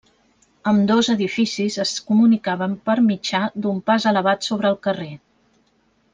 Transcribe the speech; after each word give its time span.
Ambdós 0.69 1.09
edificis 1.13 1.77
es 1.83 1.91
comunicaven 2.07 2.73
per 2.91 2.95
mitjà 3.11 3.43
d'un 3.67 3.79
pas 3.91 4.09
elevat 4.15 4.49
sobre 4.51 4.73
el 4.75 4.81
carrer. 4.89 5.13